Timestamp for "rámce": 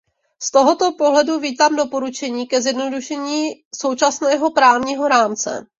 5.07-5.67